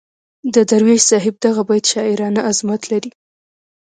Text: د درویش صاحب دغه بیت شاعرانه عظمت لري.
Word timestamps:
د 0.53 0.55
درویش 0.69 1.01
صاحب 1.09 1.35
دغه 1.45 1.61
بیت 1.69 1.85
شاعرانه 1.93 2.41
عظمت 2.49 2.81
لري. 2.91 3.11